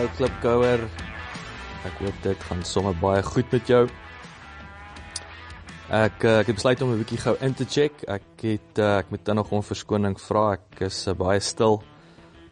Hallo 0.00 0.16
Klipkouer. 0.16 0.80
Ek 1.84 1.98
hoop 2.00 2.20
dit 2.24 2.44
gaan 2.48 2.62
sommer 2.64 2.94
baie 2.96 3.20
goed 3.20 3.50
met 3.52 3.68
jou. 3.68 3.82
Ek 5.92 6.24
eh, 6.24 6.38
ek 6.40 6.48
het 6.48 6.56
besluit 6.56 6.80
om 6.80 6.94
'n 6.94 7.02
bietjie 7.02 7.18
gou 7.20 7.34
in 7.44 7.52
te 7.52 7.66
check. 7.68 8.00
Ek 8.08 8.24
het 8.40 8.80
eh, 8.80 8.96
ek 8.96 9.10
moet 9.10 9.24
dan 9.26 9.36
nog 9.36 9.50
om 9.52 9.60
verskoning 9.60 10.16
vra. 10.16 10.56
Ek 10.56 10.80
is 10.88 11.04
uh, 11.06 11.12
baie 11.12 11.40
stil. 11.40 11.82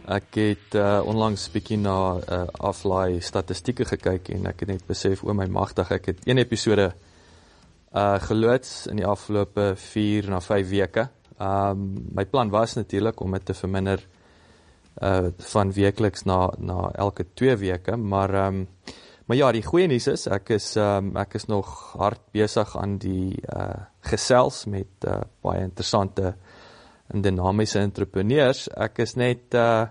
Ek 0.04 0.28
het 0.36 0.76
uh, 0.76 1.00
onlangs 1.08 1.48
bietjie 1.48 1.78
na 1.78 2.20
uh, 2.20 2.44
aflaai 2.52 3.22
statistieke 3.24 3.88
gekyk 3.88 4.28
en 4.28 4.46
ek 4.52 4.60
het 4.60 4.68
net 4.68 4.84
besef 4.86 5.24
o 5.24 5.32
my 5.32 5.46
magtig, 5.46 5.88
ek 5.90 6.06
het 6.06 6.28
een 6.28 6.44
episode 6.44 6.92
uh 7.96 8.18
geloods 8.28 8.86
in 8.92 9.00
die 9.00 9.08
afgelope 9.08 9.72
4 9.74 10.28
na 10.28 10.40
5 10.40 10.68
weke. 10.68 11.08
Um 11.40 12.12
my 12.12 12.26
plan 12.26 12.50
was 12.50 12.76
natuurlik 12.76 13.20
om 13.20 13.32
dit 13.32 13.44
te 13.46 13.54
verminder 13.54 14.04
uh 15.02 15.30
van 15.52 15.72
weekliks 15.72 16.24
na 16.24 16.52
na 16.58 16.90
elke 16.94 17.24
2 17.34 17.56
weke, 17.56 17.96
maar 17.96 18.34
ehm 18.34 18.54
um, 18.54 18.68
maar 19.28 19.36
ja, 19.36 19.52
die 19.52 19.62
goeie 19.62 19.86
nuus 19.86 20.06
is 20.08 20.26
ek 20.26 20.54
is 20.56 20.76
ehm 20.76 21.10
um, 21.10 21.16
ek 21.20 21.34
is 21.34 21.46
nog 21.46 21.92
hard 22.00 22.20
besig 22.32 22.76
aan 22.76 22.96
die 22.98 23.36
uh 23.54 23.84
gesels 24.00 24.64
met 24.66 25.04
uh 25.06 25.20
baie 25.44 25.62
interessante 25.62 26.34
en 27.08 27.22
dinamiese 27.22 27.78
entrepreneurs. 27.78 28.68
Ek 28.76 28.98
is 29.04 29.14
net 29.16 29.54
uh 29.54 29.86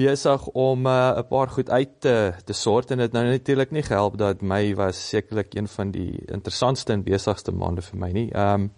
besig 0.00 0.46
om 0.46 0.86
'n 0.86 1.18
uh, 1.18 1.22
paar 1.28 1.48
goed 1.48 1.70
uit 1.70 2.00
te 2.00 2.32
te 2.44 2.52
sort 2.52 2.90
en 2.90 2.98
dit 2.98 3.12
nou 3.12 3.24
natuurlik 3.24 3.70
nie 3.70 3.82
gehelp 3.82 4.18
dat 4.18 4.42
my 4.42 4.74
was 4.74 5.08
sekerlik 5.08 5.54
een 5.54 5.68
van 5.68 5.90
die 5.90 6.22
interessantste 6.26 6.92
en 6.92 7.04
besigste 7.04 7.52
maande 7.52 7.82
vir 7.82 7.98
my 7.98 8.10
nie. 8.12 8.30
Ehm 8.32 8.54
um, 8.54 8.70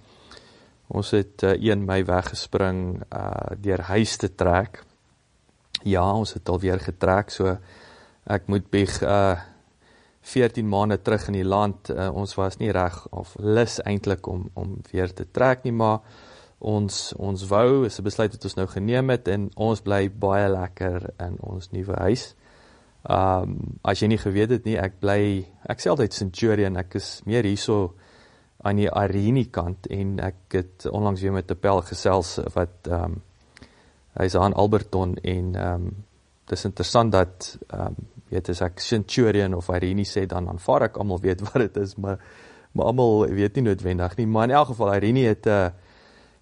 ons 0.89 1.11
het 1.11 1.43
uh, 1.43 1.51
1 1.57 1.85
Mei 1.85 2.05
weggespring 2.05 3.03
uh 3.15 3.57
deur 3.57 3.81
huis 3.81 4.17
te 4.17 4.35
trek 4.35 4.85
Ja, 5.85 6.05
ons 6.15 6.33
het 6.33 6.49
alweer 6.49 6.79
getrek, 6.81 7.31
so 7.31 7.57
ek 8.31 8.47
moet 8.47 8.71
bieg 8.71 9.01
uh 9.03 9.39
14 10.23 10.69
maande 10.69 11.01
terug 11.03 11.27
in 11.27 11.35
die 11.35 11.47
land. 11.47 11.91
Uh, 11.91 12.07
ons 12.15 12.37
was 12.39 12.61
nie 12.61 12.71
reg 12.71 12.95
of 13.11 13.35
lus 13.43 13.81
eintlik 13.83 14.27
om 14.31 14.45
om 14.55 14.77
weer 14.93 15.11
te 15.11 15.27
trek 15.31 15.65
nie, 15.67 15.73
maar 15.75 15.99
ons 16.63 16.99
ons 17.19 17.47
wou, 17.51 17.85
is 17.87 17.99
'n 17.99 18.07
besluit 18.07 18.31
wat 18.33 18.45
ons 18.45 18.55
nou 18.55 18.67
geneem 18.67 19.11
het 19.11 19.29
en 19.29 19.51
ons 19.57 19.81
bly 19.81 20.09
baie 20.11 20.49
lekker 20.49 21.11
in 21.19 21.37
ons 21.41 21.71
nuwe 21.71 21.97
huis. 22.07 22.35
Um 23.11 23.81
as 23.83 24.01
jy 24.01 24.09
nie 24.09 24.19
geweet 24.19 24.51
het 24.51 24.65
nie, 24.65 24.79
ek 24.79 25.01
bly 25.01 25.47
ek 25.69 25.81
sê 25.81 25.91
altyd 25.91 26.15
Centurion, 26.15 26.77
ek 26.77 26.95
is 26.95 27.23
meer 27.27 27.45
hierso 27.45 27.95
aan 28.63 28.77
die 28.77 28.91
Arini 28.91 29.51
kant 29.51 29.87
en 29.91 30.21
ek 30.21 30.55
het 30.55 30.87
onlangs 30.87 31.21
weer 31.21 31.33
met 31.33 31.51
'n 31.51 31.57
pel 31.57 31.83
gesels 31.83 32.39
wat 32.55 32.87
um 32.87 33.23
hy's 34.19 34.35
aan 34.37 34.55
Alberton 34.55 35.17
en 35.23 35.55
ehm 35.55 35.75
um, 35.75 35.93
dis 36.51 36.65
interessant 36.65 37.13
dat 37.13 37.59
ehm 37.69 37.87
um, 37.87 38.09
weet 38.33 38.49
as 38.49 38.63
ek 38.65 38.81
Centurion 38.81 39.55
of 39.55 39.69
Irene 39.69 40.05
sê 40.09 40.25
dan 40.27 40.49
aanvaar 40.49 40.89
ek 40.89 40.99
almal 41.01 41.21
weet 41.21 41.41
wat 41.47 41.61
dit 41.61 41.77
is 41.77 41.97
maar 41.97 42.19
maar 42.73 42.89
almal 42.89 43.27
weet 43.29 43.55
nie 43.57 43.67
noodwendig 43.67 44.17
nie. 44.17 44.27
Maar 44.27 44.49
in 44.49 44.55
elk 44.57 44.71
geval 44.73 44.95
Irene 44.95 45.27
het 45.29 45.47
'n 45.47 45.51
uh, 45.51 45.71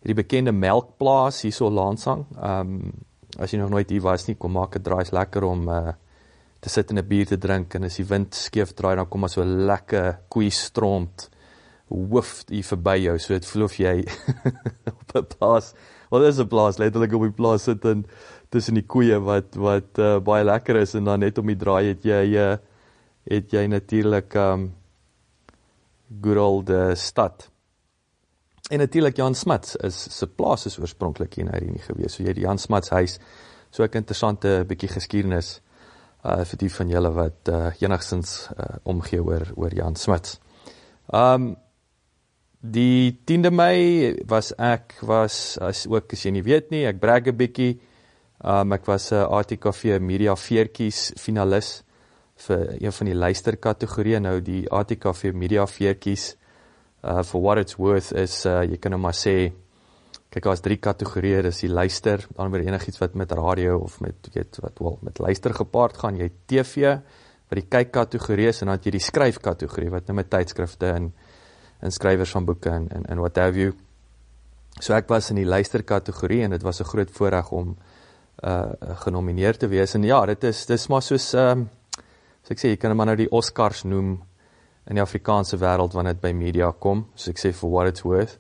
hierdie 0.00 0.22
bekende 0.22 0.52
melkplaas 0.52 1.42
hierso 1.42 1.70
Lansang 1.70 2.26
ehm 2.36 2.60
um, 2.60 2.92
as 3.38 3.50
jy 3.52 3.58
nog 3.58 3.70
nooit 3.70 3.90
hier 3.90 4.02
was 4.02 4.26
nie 4.26 4.34
kom 4.34 4.52
maak 4.52 4.72
dit 4.72 4.84
draai. 4.84 5.02
Is 5.02 5.10
lekker 5.10 5.44
om 5.44 5.68
uh, 5.68 5.92
te 6.60 6.68
sit 6.68 6.90
en 6.90 6.98
'n 6.98 7.08
bier 7.08 7.26
te 7.26 7.38
drink 7.38 7.74
en 7.74 7.84
as 7.84 7.96
die 7.96 8.04
wind 8.04 8.34
skeef 8.34 8.74
draai 8.74 8.96
dan 8.96 9.08
kom 9.08 9.20
maar 9.20 9.30
so 9.30 9.44
lekker 9.44 10.18
koei 10.28 10.50
stront 10.50 11.30
hoof 11.88 12.44
hier 12.48 12.64
verby 12.64 12.96
jou. 13.04 13.18
So 13.18 13.34
dit 13.34 13.46
voel 13.46 13.62
of 13.62 13.76
jy 13.76 14.04
op 15.00 15.16
'n 15.16 15.26
plaas 15.26 15.74
Wel 16.10 16.20
dis 16.26 16.38
'n 16.38 16.48
plaas 16.48 16.78
letterlik 16.78 17.12
op 17.14 17.22
die 17.22 17.30
plaas 17.30 17.62
sit 17.62 17.84
en 17.84 18.06
tussen 18.48 18.74
die 18.74 18.86
koeie 18.86 19.18
wat 19.22 19.54
wat 19.54 19.98
uh, 19.98 20.18
baie 20.18 20.44
lekker 20.44 20.76
is 20.76 20.94
en 20.94 21.04
dan 21.04 21.20
net 21.20 21.38
om 21.38 21.46
die 21.46 21.56
draai 21.56 21.88
het 21.88 22.02
jy 22.04 22.34
uh, 22.34 22.56
het 23.30 23.52
jy 23.52 23.66
natuurlik 23.66 24.34
um 24.34 24.72
good 26.20 26.36
old 26.36 26.70
uh, 26.70 26.94
stad. 26.94 27.50
En 28.70 28.78
natuurlik 28.78 29.16
Jan 29.16 29.34
Smuts 29.34 29.76
is 29.76 30.18
se 30.18 30.26
plaas 30.26 30.66
is 30.66 30.78
oorspronklik 30.78 31.34
hier 31.34 31.46
in 31.46 31.52
hierdie 31.54 31.82
gewees. 31.82 32.14
So 32.14 32.22
jy 32.22 32.32
die 32.32 32.44
Jan 32.46 32.58
Smuts 32.58 32.90
huis. 32.90 33.18
So 33.70 33.84
'n 33.84 34.02
interessante 34.02 34.64
bietjie 34.66 34.88
geskiedenis 34.88 35.60
uh 36.24 36.44
vir 36.44 36.58
die 36.58 36.72
van 36.74 36.88
julle 36.88 37.10
wat 37.10 37.48
uh 37.48 37.70
enigstens 37.80 38.48
uh 38.58 38.76
omgee 38.82 39.22
oor 39.22 39.46
oor 39.56 39.74
Jan 39.74 39.96
Smuts. 39.96 40.40
Um 41.12 41.56
Die 42.60 43.16
10de 43.24 43.48
Mei 43.48 44.16
was 44.28 44.50
ek 44.60 44.98
was 45.08 45.56
as 45.64 45.86
ook 45.88 46.12
as 46.12 46.26
jy 46.26 46.32
nie 46.34 46.42
weet 46.44 46.66
nie, 46.68 46.84
ek 46.84 46.98
brag 47.00 47.24
'n 47.32 47.36
bietjie. 47.36 47.80
Um 48.44 48.72
ek 48.72 48.84
was 48.84 49.12
'n 49.12 49.24
ATKV 49.24 49.98
Media 49.98 50.36
Veertjies 50.36 51.12
finalis 51.16 51.82
vir 52.36 52.76
een 52.76 52.92
van 52.92 53.06
die 53.06 53.14
luister 53.14 53.56
kategorieë. 53.56 54.20
Nou 54.20 54.40
die 54.40 54.68
ATKV 54.68 55.32
Media 55.32 55.64
Veertjies 55.66 56.36
uh 57.02 57.22
for 57.22 57.40
what 57.40 57.56
it's 57.56 57.78
worth 57.78 58.12
is 58.12 58.44
uh 58.44 58.62
jy 58.62 58.76
kan 58.76 58.92
nou 58.92 59.00
maar 59.00 59.16
sê 59.16 59.52
kyk 60.30 60.44
daar's 60.44 60.60
drie 60.60 60.76
kategorieë, 60.76 61.42
dis 61.42 61.60
die 61.60 61.72
luister, 61.72 62.26
dan 62.36 62.50
word 62.50 62.66
enigiets 62.66 63.00
wat 63.00 63.14
met 63.14 63.32
radio 63.32 63.78
of 63.78 64.00
met 64.00 64.28
weet 64.34 64.58
wat 64.60 64.78
wel 64.78 64.98
met 65.02 65.18
luister 65.18 65.54
gepaard 65.54 65.96
gaan, 65.96 66.16
jy 66.16 66.30
TV 66.46 67.00
wat 67.48 67.56
die 67.56 67.68
kyk 67.68 67.90
kategorie 67.90 68.48
is 68.48 68.60
en 68.60 68.68
dan 68.68 68.76
het 68.76 68.84
jy 68.84 68.90
die 68.90 69.00
skryf 69.00 69.40
kategorie 69.40 69.90
wat 69.90 70.06
nou 70.06 70.14
met 70.14 70.30
tydskrifte 70.30 70.86
en 70.86 71.12
en 71.80 71.92
skrywers 71.92 72.30
van 72.36 72.44
boeke 72.44 72.70
en 72.70 72.88
en, 72.88 73.06
en 73.06 73.18
what 73.18 73.36
have 73.36 73.58
you. 73.58 73.72
So 74.80 74.94
ek 74.94 75.08
was 75.08 75.30
in 75.30 75.36
die 75.36 75.48
luister 75.48 75.82
kategorie 75.82 76.42
en 76.44 76.50
dit 76.50 76.62
was 76.62 76.80
'n 76.80 76.88
groot 76.92 77.10
voorreg 77.10 77.50
om 77.50 77.76
uh 78.44 78.72
genomineer 79.04 79.56
te 79.56 79.68
wees. 79.68 79.94
En 79.94 80.02
ja, 80.02 80.26
dit 80.26 80.44
is 80.44 80.66
dis 80.66 80.88
maar 80.88 81.02
soos 81.02 81.34
ehm 81.34 81.58
um, 81.58 81.68
so 82.42 82.54
ek 82.54 82.58
sê 82.58 82.68
jy 82.68 82.76
kan 82.76 82.96
maar 82.96 83.06
nou 83.06 83.16
die 83.16 83.30
Oscars 83.30 83.84
noem 83.84 84.22
in 84.86 84.94
die 84.94 85.02
Afrikaanse 85.02 85.56
wêreld 85.56 85.92
wanneer 85.92 86.14
dit 86.14 86.22
by 86.22 86.32
media 86.32 86.72
kom. 86.72 87.06
So 87.14 87.30
ek 87.30 87.38
sê 87.38 87.52
for 87.52 87.70
what 87.70 87.86
it's 87.86 88.02
worth. 88.02 88.38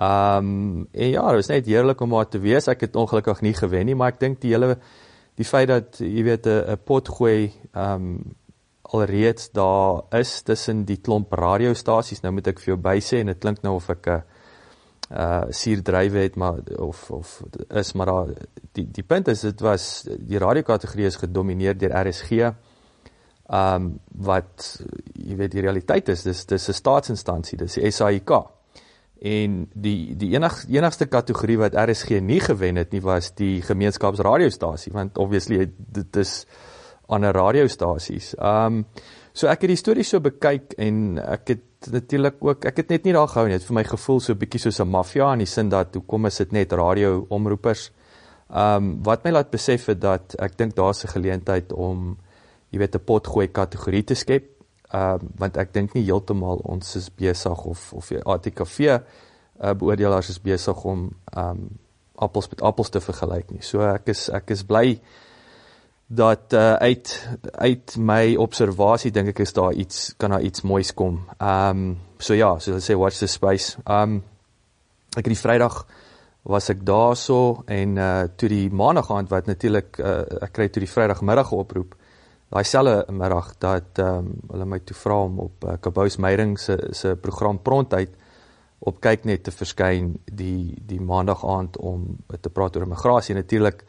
Ehm 0.00 0.38
um, 0.38 0.88
en 0.92 1.10
ja, 1.10 1.26
dit 1.26 1.40
was 1.40 1.48
net 1.48 1.66
heerlik 1.66 2.00
om 2.00 2.10
daar 2.10 2.28
te 2.28 2.38
wees. 2.38 2.68
Ek 2.68 2.80
het 2.80 2.96
ongelukkig 2.96 3.40
nie 3.40 3.54
gewen 3.54 3.86
nie, 3.86 3.94
maar 3.94 4.12
ek 4.12 4.20
dink 4.20 4.40
die 4.40 4.52
hele 4.52 4.76
die 5.38 5.46
feit 5.46 5.68
dat 5.68 5.98
jy 6.02 6.22
weet 6.24 6.46
'n 6.46 6.76
pot 6.84 7.08
gooi 7.08 7.52
ehm 7.72 7.94
um, 7.94 8.34
alreeds 8.90 9.50
daar 9.52 10.02
is 10.16 10.42
tussen 10.42 10.84
die 10.88 10.96
klomp 10.96 11.32
radiostasies. 11.32 12.22
Nou 12.22 12.32
moet 12.32 12.46
ek 12.52 12.60
vir 12.62 12.74
jou 12.74 12.80
bysê 12.80 13.20
en 13.20 13.32
dit 13.32 13.40
klink 13.40 13.62
nou 13.62 13.74
of 13.76 13.88
ek 13.92 14.06
'n 14.06 14.16
uh, 14.16 14.22
uh 15.08 15.44
suurdrywe 15.48 16.18
het 16.18 16.36
maar 16.36 16.60
of 16.76 17.10
of 17.10 17.42
is 17.68 17.92
maar 17.92 18.06
daar 18.06 18.26
die 18.72 18.88
die 18.92 19.02
punt 19.02 19.28
is 19.28 19.40
dit 19.40 19.60
was 19.60 20.04
die 20.04 20.38
radiokategorie 20.38 21.06
is 21.06 21.16
gedomeineer 21.16 21.78
deur 21.78 21.96
RSG. 22.06 22.52
Um 23.48 24.00
wat 24.12 24.82
jy 25.14 25.36
weet 25.36 25.52
die 25.52 25.64
realiteit 25.64 26.08
is 26.08 26.22
dis 26.22 26.44
dis 26.46 26.68
'n 26.68 26.72
staatsinstansie, 26.72 27.58
dis 27.58 27.74
die 27.74 27.90
SAIK. 27.90 28.30
En 29.20 29.70
die 29.74 30.16
die 30.16 30.34
enig 30.34 30.64
enigste 30.68 31.06
kategorie 31.06 31.58
wat 31.58 31.74
RSG 31.74 32.20
nie 32.20 32.40
gewen 32.40 32.76
het 32.76 32.92
nie 32.92 33.02
was 33.02 33.34
die 33.34 33.62
gemeenskapsradiostasie 33.62 34.92
want 34.92 35.18
obviously 35.18 35.72
dit 35.76 36.16
is 36.16 36.46
ander 37.08 37.32
radiostasies. 37.32 38.34
Um 38.38 38.84
so 39.32 39.46
ek 39.46 39.62
het 39.64 39.70
die 39.70 39.78
storie 39.78 40.04
so 40.06 40.20
bekyk 40.20 40.74
en 40.82 41.18
ek 41.22 41.52
het 41.54 41.90
natuurlik 41.94 42.40
ook 42.42 42.66
ek 42.68 42.82
het 42.82 42.90
net 42.90 43.06
nie 43.06 43.14
daar 43.14 43.30
gehou 43.30 43.46
nie. 43.48 43.58
Dit 43.58 43.68
vir 43.68 43.78
my 43.78 43.84
gevoel 43.86 44.20
so 44.20 44.32
'n 44.32 44.38
bietjie 44.38 44.60
soos 44.60 44.80
'n 44.80 44.88
maffia 44.88 45.32
in 45.32 45.38
die 45.38 45.46
sin 45.46 45.68
dat 45.68 45.94
hoekom 45.94 46.26
is 46.26 46.38
dit 46.38 46.52
net 46.52 46.72
radio 46.72 47.26
omroepers? 47.30 47.90
Um 48.50 49.02
wat 49.02 49.24
my 49.24 49.30
laat 49.30 49.50
besef 49.50 49.86
het 49.86 50.00
dat 50.00 50.34
ek 50.38 50.56
dink 50.56 50.74
daar's 50.74 51.04
'n 51.04 51.08
geleentheid 51.08 51.72
om 51.72 52.18
jy 52.70 52.78
weet 52.78 52.94
'n 52.94 53.04
pot 53.04 53.26
gooi 53.26 53.48
kategorie 53.48 54.04
te 54.04 54.14
skep. 54.14 54.44
Um 54.92 55.20
want 55.36 55.56
ek 55.56 55.72
dink 55.72 55.94
nie 55.94 56.04
heeltemal 56.04 56.60
ons 56.64 56.96
is 56.96 57.10
besig 57.10 57.64
of 57.64 57.92
of 57.92 58.12
ATKV 58.12 58.80
uh, 59.60 59.74
beoordelaars 59.74 60.28
is 60.28 60.40
besig 60.40 60.84
om 60.84 61.10
um 61.36 61.68
appels 62.18 62.48
met 62.48 62.62
appels 62.62 62.90
te 62.90 63.00
vergelyk 63.00 63.50
nie. 63.50 63.62
So 63.62 63.80
ek 63.80 64.08
is 64.08 64.28
ek 64.28 64.50
is 64.50 64.64
bly 64.66 65.00
dat 66.08 66.52
uh, 66.56 66.72
uit 66.72 67.28
uit 67.52 67.96
my 67.96 68.34
observasie 68.40 69.10
dink 69.12 69.34
ek 69.34 69.42
is 69.44 69.52
daar 69.52 69.72
iets 69.76 70.14
kan 70.16 70.32
daar 70.32 70.44
iets 70.44 70.64
moois 70.64 70.94
kom. 70.94 71.20
Ehm 71.38 71.70
um, 71.70 71.96
so 72.18 72.34
ja, 72.34 72.58
so 72.58 72.72
hulle 72.72 72.82
sê 72.82 72.96
watch 72.96 73.20
the 73.20 73.26
space. 73.28 73.76
Ehm 73.84 74.16
um, 74.16 74.22
ek 75.16 75.24
het 75.28 75.34
die 75.34 75.40
Vrydag 75.40 75.84
was 76.48 76.70
ek 76.72 76.80
daarso 76.86 77.62
en 77.66 77.96
uh 77.96 78.24
toe 78.36 78.48
die 78.48 78.70
maandag 78.70 79.10
aand 79.12 79.28
wat 79.28 79.46
natuurlik 79.46 79.98
uh, 80.00 80.24
ek 80.46 80.52
kry 80.56 80.68
toe 80.68 80.80
die 80.80 80.90
Vrydagmiddag 80.90 81.52
oproep 81.52 81.94
daai 82.48 82.64
selfe 82.64 83.12
middag 83.12 83.52
dat 83.60 84.00
ehm 84.00 84.24
um, 84.24 84.32
hulle 84.52 84.64
my 84.64 84.80
toe 84.80 84.96
vra 84.96 85.20
om 85.26 85.38
op 85.44 85.64
uh, 85.64 85.76
Kabous 85.80 86.16
Meyering 86.16 86.56
se 86.58 86.78
se 86.92 87.16
program 87.16 87.60
Prontheid 87.62 88.16
op 88.78 89.00
kyk 89.00 89.24
net 89.28 89.42
te 89.44 89.52
verskyn 89.52 90.14
die 90.24 90.74
die 90.86 91.00
maandag 91.00 91.44
aand 91.44 91.76
om 91.76 92.16
te 92.40 92.48
praat 92.48 92.76
oor 92.76 92.86
immigrasie 92.86 93.36
natuurlik 93.36 93.84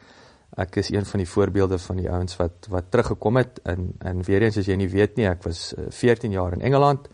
ek 0.56 0.76
is 0.76 0.90
een 0.90 1.06
van 1.06 1.22
die 1.22 1.28
voorbeelde 1.28 1.78
van 1.78 1.96
die 1.96 2.10
ouens 2.10 2.36
wat 2.36 2.66
wat 2.68 2.90
teruggekom 2.90 3.36
het 3.36 3.60
in 3.64 3.92
in 4.04 4.22
weer 4.22 4.42
eens 4.42 4.58
as 4.58 4.66
jy 4.66 4.76
nie 4.76 4.90
weet 4.90 5.16
nie 5.16 5.28
ek 5.30 5.42
was 5.46 5.74
14 5.76 6.30
jaar 6.30 6.52
in 6.52 6.60
Engeland 6.60 7.08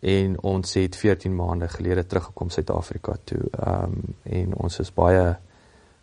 en 0.00 0.40
ons 0.42 0.74
het 0.74 0.96
14 0.96 1.34
maande 1.36 1.68
gelede 1.68 2.06
teruggekom 2.06 2.50
Suid-Afrika 2.50 3.16
toe. 3.24 3.42
Ehm 3.50 3.84
um, 3.84 4.14
en 4.22 4.54
ons 4.56 4.78
is 4.78 4.92
baie 4.92 5.36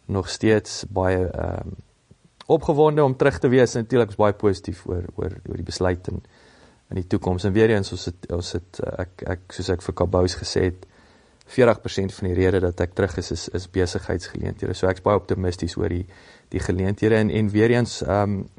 nog 0.05 0.29
steeds 0.29 0.85
baie 0.89 1.25
ehm 1.27 1.67
um, 1.67 1.75
opgewonde 2.47 3.03
om 3.03 3.15
terug 3.17 3.39
te 3.39 3.47
wees. 3.47 3.73
Natuurlik 3.73 4.09
is 4.09 4.15
baie 4.15 4.33
positief 4.33 4.85
oor 4.85 5.03
oor 5.15 5.33
oor 5.49 5.55
die 5.55 5.65
besluit 5.65 6.07
en 6.07 6.21
in 6.89 7.01
die 7.01 7.07
toekoms 7.07 7.43
en 7.43 7.51
weer 7.51 7.69
eens 7.69 7.91
ons 7.91 8.05
het 8.05 8.31
ons 8.31 8.51
het 8.51 8.79
ek 8.97 9.23
ek 9.27 9.51
soos 9.51 9.69
ek 9.69 9.81
vir 9.81 9.93
Kabous 9.93 10.37
gesê 10.39 10.69
het 10.69 10.85
40% 11.47 12.13
van 12.13 12.27
die 12.27 12.35
rede 12.35 12.59
dat 12.59 12.81
ek 12.83 12.93
terug 12.93 13.17
is 13.17 13.31
is, 13.31 13.47
is 13.55 13.67
besigheidsgeleenthede. 13.71 14.73
So 14.73 14.89
ek's 14.91 15.03
baie 15.05 15.19
optimisties 15.19 15.77
oor 15.77 15.89
die 15.89 16.05
die 16.51 16.63
geleenthede 16.63 17.15
en 17.15 17.29
en 17.29 17.49
weer 17.49 17.71
eens 17.75 18.01
ehm 18.03 18.39
um, 18.39 18.49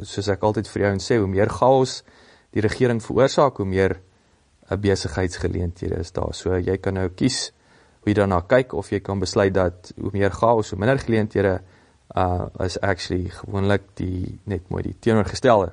soos 0.00 0.28
ek 0.32 0.42
altyd 0.42 0.68
vir 0.72 0.82
jou 0.82 0.92
en 0.92 1.02
sê 1.04 1.18
hoe 1.20 1.28
meer 1.28 1.50
chaos 1.52 2.02
die 2.56 2.64
regering 2.64 3.02
veroorsaak 3.04 3.58
hoe 3.60 3.66
meer 3.68 4.00
'n 4.70 4.80
besigheidsgeleenthede 4.80 6.00
is 6.00 6.12
daar. 6.12 6.34
So 6.34 6.56
jy 6.56 6.76
kan 6.78 6.94
nou 6.94 7.08
kies 7.08 7.52
hoe 8.00 8.12
jy 8.12 8.14
daarna 8.14 8.40
kyk 8.40 8.72
of 8.72 8.90
jy 8.90 9.00
kan 9.00 9.18
besluit 9.18 9.54
dat 9.54 9.92
hoe 10.00 10.10
meer 10.12 10.30
chaos 10.30 10.70
hoe 10.70 10.78
minder 10.78 10.98
geleenthede 10.98 11.60
uh 12.16 12.46
is 12.64 12.78
actually 12.80 13.28
gewoonlik 13.28 13.82
die 13.94 14.38
net 14.44 14.68
mooi 14.68 14.82
die 14.82 14.96
teenoorgestelde. 15.00 15.72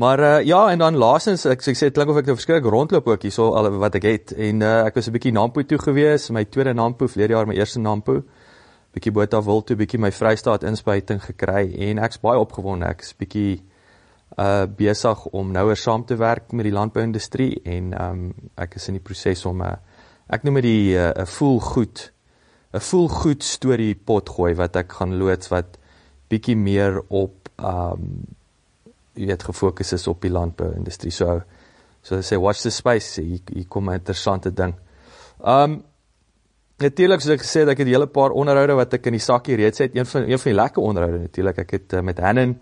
Maar 0.00 0.20
uh 0.20 0.44
ja 0.46 0.70
en 0.70 0.78
dan 0.78 0.96
laasens 0.96 1.42
ek 1.44 1.60
sê 1.60 1.74
dit 1.76 1.92
klink 1.92 2.08
of 2.08 2.16
ek 2.16 2.28
nou 2.30 2.34
verskrik 2.38 2.64
rondloop 2.72 3.08
ook 3.10 3.24
hierso 3.26 3.50
al 3.58 3.66
wat 3.82 3.98
ek 3.98 4.06
het 4.08 4.30
en 4.32 4.62
uh 4.64 4.86
ek 4.86 4.94
was 4.96 5.10
'n 5.10 5.12
bietjie 5.12 5.32
Nampo 5.36 5.62
toe 5.62 5.78
gewees, 5.78 6.30
my 6.30 6.44
tweede 6.44 6.72
Nampo 6.72 7.08
verlede 7.08 7.34
jaar 7.34 7.46
my 7.46 7.54
eerste 7.54 7.80
Nampo. 7.80 8.22
Bietjie 8.94 9.12
Botawil 9.12 9.60
toe, 9.62 9.76
bietjie 9.76 10.00
my 10.00 10.10
Vrystaat 10.10 10.64
inspuiting 10.64 11.20
gekry 11.20 11.74
en 11.90 11.98
ek's 11.98 12.16
baie 12.16 12.40
opgewonde. 12.40 12.86
Ek's 12.88 13.12
bietjie 13.12 13.60
uh 14.38 14.64
besig 14.66 15.26
om 15.26 15.52
nouer 15.52 15.76
saam 15.76 16.06
te 16.06 16.16
werk 16.16 16.52
met 16.52 16.64
die 16.64 16.72
landbouindustrie 16.72 17.60
en 17.64 17.92
um 18.02 18.32
ek 18.56 18.76
is 18.76 18.88
in 18.88 18.94
die 18.94 19.04
proses 19.04 19.44
om 19.44 19.60
'n 19.60 19.66
uh, 19.66 19.76
ek 20.30 20.44
noem 20.44 20.54
dit 20.54 20.64
'n 20.64 21.20
uh, 21.20 21.26
voel 21.26 21.60
goed 21.60 22.12
'n 22.72 22.80
voel 22.80 23.08
goed 23.08 23.42
storie 23.42 23.94
pot 23.94 24.28
gooi 24.28 24.54
wat 24.54 24.76
ek 24.76 24.92
gaan 24.92 25.18
loods 25.18 25.48
wat 25.50 25.78
bietjie 26.30 26.56
meer 26.56 27.02
op 27.08 27.50
um 27.58 28.24
jy 29.14 29.26
weet 29.26 29.42
gefokus 29.42 29.92
is 29.92 30.06
op 30.06 30.22
die 30.22 30.32
landbouindustrie. 30.32 31.12
So 31.12 31.40
so 32.02 32.22
sê 32.24 32.38
watch 32.40 32.62
the 32.62 32.70
space, 32.70 33.20
hier, 33.20 33.40
hier 33.52 33.68
kom 33.68 33.90
'n 33.90 34.00
interessante 34.00 34.50
ding. 34.50 34.74
Um 35.44 35.82
natuurlik 36.78 37.20
soos 37.20 37.34
ek 37.34 37.42
gesê 37.42 37.60
het, 37.60 37.68
ek 37.68 37.78
het 37.78 37.86
'n 37.86 37.92
hele 37.92 38.06
paar 38.06 38.30
onderhoude 38.30 38.74
wat 38.74 38.94
ek 38.94 39.06
in 39.06 39.12
die 39.12 39.20
sakkie 39.20 39.56
reeds 39.56 39.78
het. 39.78 39.96
Een 39.96 40.06
van 40.06 40.22
een 40.22 40.38
van 40.38 40.52
die 40.52 40.60
lekker 40.60 40.82
onderhoude 40.82 41.18
natuurlik. 41.18 41.58
Ek 41.58 41.70
het 41.70 41.92
uh, 41.92 42.00
met 42.00 42.18
Hannon 42.18 42.58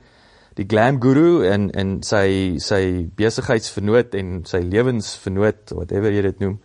die 0.55 0.67
glam 0.67 1.00
guru 1.00 1.47
en 1.47 1.71
en 1.71 2.03
sy 2.03 2.59
sy 2.59 3.09
besigheidsvernoot 3.15 4.15
en 4.15 4.44
sy 4.44 4.59
lewensvernoot 4.59 5.71
whatever 5.71 6.11
jy 6.11 6.23
dit 6.23 6.41
noem 6.41 6.59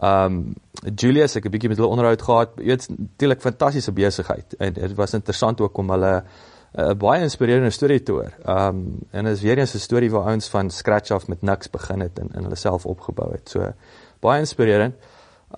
Um 0.00 0.54
Julius 0.96 1.36
ek 1.36 1.44
'n 1.44 1.52
bietjie 1.52 1.68
met 1.68 1.76
hulle 1.76 1.92
onderhoud 1.92 2.22
gehad. 2.22 2.50
Jy 2.56 2.64
weet 2.64 2.88
natuurlik 2.88 3.40
fantastiese 3.40 3.92
besigheid 3.92 4.54
en 4.58 4.72
dit 4.72 4.94
was 4.96 5.14
interessant 5.14 5.60
ook 5.60 5.76
om 5.78 5.90
hulle 5.90 6.24
'n 6.70 6.80
uh, 6.80 6.94
baie 6.94 7.22
inspirerende 7.22 7.70
storie 7.70 8.02
te 8.02 8.12
hoor. 8.12 8.32
Um 8.46 8.98
en 9.10 9.26
is 9.26 9.42
weer 9.42 9.58
eens 9.58 9.74
'n 9.74 9.78
storie 9.78 10.10
waar 10.10 10.24
ouens 10.30 10.48
van 10.48 10.70
scratch 10.70 11.10
af 11.10 11.26
met 11.28 11.42
niks 11.42 11.70
begin 11.70 12.00
het 12.00 12.18
en 12.18 12.28
in 12.34 12.42
hulle 12.42 12.56
self 12.56 12.86
opgebou 12.86 13.32
het. 13.32 13.48
So 13.48 13.72
baie 14.20 14.40
inspirerend. 14.40 14.94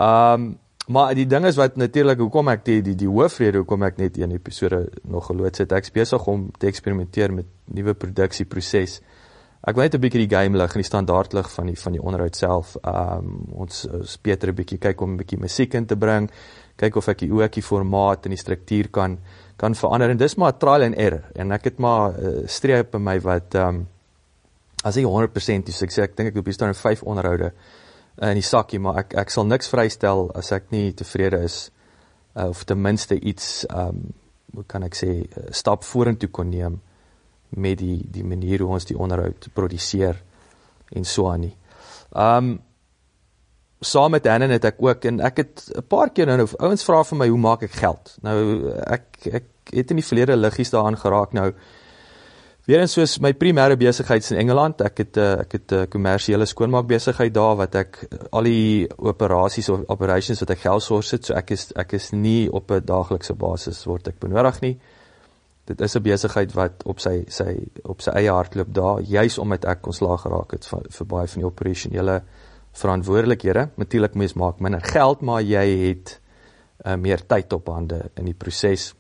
Um 0.01 0.59
maar 0.87 1.15
die 1.15 1.27
ding 1.27 1.45
is 1.47 1.57
wat 1.57 1.77
natuurlik 1.77 2.19
hoekom 2.19 2.49
ek 2.49 2.65
die 2.65 2.83
die 2.83 2.95
die 2.95 3.09
hoofrede 3.09 3.59
hoekom 3.59 3.83
ek 3.83 3.97
net 3.97 4.19
een 4.19 4.31
episode 4.31 4.89
nog 5.03 5.27
geloods 5.27 5.59
het. 5.59 5.73
Ek's 5.73 5.91
besig 5.91 6.27
om 6.27 6.51
te 6.59 6.67
eksperimenteer 6.67 7.33
met 7.33 7.47
nuwe 7.65 7.95
produksieproses. 7.95 9.01
Ek 9.63 9.75
wil 9.75 9.85
net 9.85 9.95
'n 9.95 10.01
bietjie 10.01 10.27
die 10.27 10.37
game 10.37 10.57
lig 10.57 10.75
en 10.75 10.81
die 10.81 10.91
standaard 10.91 11.33
lig 11.33 11.53
van 11.53 11.67
die 11.67 11.79
van 11.79 11.93
die 11.93 12.03
onderhoud 12.03 12.37
self. 12.37 12.77
Um 12.83 13.47
ons 13.53 13.85
is 13.85 14.17
beter 14.17 14.49
'n 14.49 14.55
bietjie 14.55 14.79
kyk 14.79 15.01
om 15.01 15.13
'n 15.13 15.17
bietjie 15.17 15.39
musiek 15.39 15.75
in 15.75 15.87
te 15.87 15.97
bring, 15.97 16.31
kyk 16.83 16.99
of 16.99 17.09
ek 17.13 17.25
die 17.25 17.33
ookie 17.33 17.65
formaat 17.65 18.27
en 18.27 18.35
die 18.35 18.41
struktuur 18.41 18.91
kan 18.95 19.19
kan 19.63 19.77
verander 19.79 20.11
en 20.11 20.19
dis 20.19 20.35
maar 20.41 20.57
trial 20.59 20.89
and 20.89 20.99
error. 20.99 21.29
En 21.39 21.55
ek 21.55 21.69
het 21.71 21.79
maar 21.79 22.17
uh, 22.19 22.33
streep 22.51 22.97
by 22.97 22.99
my 22.99 23.19
wat 23.23 23.55
um 23.61 23.85
as 24.83 24.99
ek 24.99 25.07
100% 25.07 25.69
dis 25.69 25.85
ek 25.87 25.95
sê 25.95 26.03
ek 26.09 26.17
dink 26.19 26.33
ek 26.33 26.41
loop 26.41 26.49
hier 26.51 26.57
staan 26.57 26.75
5 26.75 27.05
onderhoude 27.07 27.53
in 28.27 28.37
die 28.37 28.45
sakkie, 28.45 28.81
maar 28.83 29.05
ek 29.05 29.15
ek 29.23 29.31
sal 29.31 29.47
niks 29.47 29.71
vrystel 29.71 30.27
as 30.37 30.51
ek 30.53 30.73
nie 30.75 30.91
tevrede 30.99 31.39
is 31.47 31.71
uh, 32.35 32.49
of 32.49 32.65
ten 32.67 32.83
minste 32.83 33.17
iets 33.17 33.63
um 33.71 34.11
hoe 34.53 34.67
kan 34.69 34.83
ek 34.85 34.99
sê 34.99 35.13
stap 35.55 35.87
vorentoe 35.87 36.29
kon 36.29 36.51
neem 36.51 36.81
met 37.57 37.79
die 37.79 38.03
die 38.11 38.25
manier 38.25 38.65
hoe 38.65 38.75
ons 38.75 38.89
die 38.89 38.99
onderhoud 38.99 39.49
produseer 39.55 40.19
en 40.93 41.07
so 41.09 41.31
aan 41.31 41.47
nie. 41.47 41.55
Um 42.13 42.59
saam 43.85 44.11
met 44.15 44.27
Anne 44.27 44.49
het 44.53 44.65
ek 44.65 44.81
ook 44.83 45.05
en 45.11 45.21
ek 45.21 45.37
het 45.43 45.63
'n 45.77 45.87
paar 45.89 46.11
keer 46.11 46.27
nou 46.27 46.47
ouens 46.59 46.85
vra 46.85 47.03
vir 47.05 47.19
my 47.19 47.29
hoe 47.29 47.39
maak 47.39 47.63
ek 47.63 47.73
geld? 47.73 48.17
Nou 48.23 48.73
ek 48.87 49.29
ek 49.33 49.45
het 49.73 49.91
in 49.91 49.97
die 49.97 50.07
verlede 50.07 50.37
liggies 50.37 50.71
daaraan 50.71 50.97
geraak 50.97 51.33
nou. 51.33 51.53
Weer 52.65 52.81
eens 52.81 52.93
soos 52.93 53.19
my 53.19 53.33
primêre 53.33 53.77
besigheid 53.77 54.31
in 54.31 54.37
Engeland, 54.37 54.81
ek 54.81 54.99
het 54.99 55.17
eh, 55.17 55.41
ek 55.41 55.53
het 55.53 55.73
'n 55.73 55.89
kommersiële 55.89 56.47
skoonmaak 56.47 56.87
besigheid 56.87 57.35
daar 57.35 57.57
wat 57.57 57.75
ek 57.75 58.09
al 58.31 58.43
die 58.43 58.89
operasies 58.99 59.69
of 59.69 59.81
operations 59.89 60.41
wat 60.41 60.51
ek 60.51 60.59
geld 60.59 60.83
source 60.83 61.17
het, 61.17 61.27
so 61.27 61.35
ek 61.35 61.51
is 61.51 61.73
ek 61.77 61.93
is 61.93 62.13
nie 62.13 62.53
op 62.53 62.71
'n 62.71 62.85
daaglikse 62.85 63.35
basis 63.35 63.85
word 63.85 64.09
ek 64.09 64.21
benodig 64.21 64.61
nie 64.61 64.79
dit 65.65 65.81
is 65.81 65.97
'n 65.97 66.03
besigheid 66.03 66.53
wat 66.53 66.73
op 66.85 67.01
sy 67.01 67.25
sy 67.29 67.69
op 67.83 68.01
sy 68.01 68.11
eie 68.11 68.31
hardloop 68.31 68.75
daar 68.75 69.01
juis 69.01 69.39
omdat 69.39 69.65
ek 69.65 69.87
ontslaag 69.87 70.21
geraak 70.21 70.51
het 70.53 70.67
vir, 70.67 70.81
vir 70.91 71.07
baie 71.07 71.27
van 71.27 71.41
die 71.41 71.47
operasionele 71.47 72.23
verantwoordelikhede. 72.73 73.69
Natuurlik 73.77 74.15
mens 74.15 74.35
maak 74.39 74.61
minder 74.61 74.83
geld, 74.85 75.21
maar 75.21 75.43
jy 75.43 75.65
het 75.89 76.19
uh, 76.87 76.95
meer 76.95 77.27
tyd 77.27 77.53
op 77.53 77.69
hande 77.73 78.11
in 78.17 78.31
die 78.31 78.37
proses. 78.39 78.93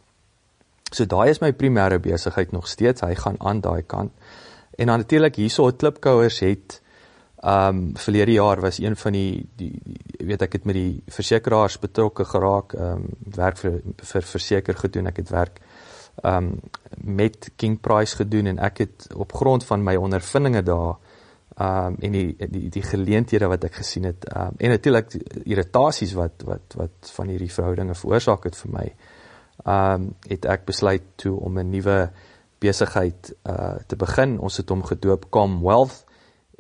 So 0.93 1.09
daai 1.09 1.31
is 1.33 1.41
my 1.41 1.53
primêre 1.57 1.99
besigheid 2.03 2.53
nog 2.53 2.69
steeds. 2.69 3.05
Hy 3.05 3.15
gaan 3.17 3.41
aan 3.41 3.63
daai 3.65 3.83
kant. 3.83 4.13
En 4.77 4.87
dan 4.87 5.03
natuurlik 5.05 5.37
hierso 5.41 5.67
het 5.67 5.81
Klipkouers 5.81 6.41
het 6.45 6.81
ehm 7.43 7.77
um, 7.77 7.97
verlede 7.99 8.33
jaar 8.33 8.61
was 8.61 8.79
een 8.79 8.95
van 8.97 9.13
die 9.13 9.49
die, 9.59 9.73
die 9.83 10.27
weet 10.27 10.43
ek 10.47 10.53
het 10.53 10.65
met 10.65 10.77
die 10.79 11.03
versekeraars 11.11 11.81
betrokke 11.83 12.25
geraak, 12.25 12.77
ehm 12.79 13.03
um, 13.03 13.09
werk 13.35 13.59
vir 13.59 13.81
vir 14.13 14.23
verseker 14.23 14.79
gedoen. 14.79 15.11
Ek 15.11 15.19
het 15.25 15.33
werk 15.35 15.59
um 16.23 16.61
met 16.97 17.51
King 17.57 17.81
Price 17.81 18.17
gedoen 18.17 18.47
en 18.47 18.59
ek 18.59 18.79
het 18.79 19.07
op 19.17 19.33
grond 19.33 19.65
van 19.65 19.83
my 19.83 19.97
ondervindinge 19.97 20.63
daar 20.63 21.01
um 21.61 21.97
en 22.01 22.13
die 22.13 22.37
die 22.49 22.69
die 22.71 22.83
geleenthede 22.83 23.49
wat 23.49 23.65
ek 23.65 23.75
gesien 23.75 24.05
het 24.05 24.25
um 24.37 24.57
en 24.59 24.71
natuurlik 24.71 25.13
irritasies 25.45 26.15
wat 26.17 26.43
wat 26.49 26.77
wat 26.77 27.13
van 27.17 27.29
hierdie 27.29 27.53
verhoudinge 27.53 27.95
veroorsaak 27.95 28.45
het 28.45 28.57
vir 28.57 28.73
my 28.73 28.87
um 29.67 30.15
het 30.29 30.45
ek 30.45 30.65
besluit 30.65 31.03
toe 31.17 31.37
om 31.41 31.59
'n 31.59 31.71
nuwe 31.71 32.11
besigheid 32.63 33.35
uh 33.49 33.77
te 33.87 33.97
begin. 33.97 34.39
Ons 34.39 34.57
het 34.57 34.71
hom 34.71 34.85
gedoop 34.87 35.29
Comwealth 35.31 36.05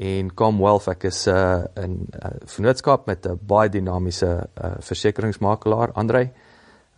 en 0.02 0.32
Comwealth 0.34 0.88
ek 0.92 1.06
is 1.10 1.26
uh, 1.30 1.62
in 1.78 1.92
'n 1.92 2.08
uh, 2.18 2.32
vennootskap 2.54 3.06
met 3.06 3.26
'n 3.26 3.38
baie 3.38 3.70
dinamiese 3.70 4.32
uh, 4.64 4.72
versekeringsmakelaar 4.80 5.92
Andrei 5.92 6.30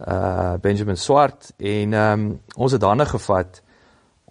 uh 0.08 0.54
Benjamin 0.60 0.96
Swart 0.96 1.52
en 1.56 1.92
um, 1.92 2.40
ons 2.56 2.72
het 2.72 2.82
hande 2.82 3.06
gevat 3.06 3.62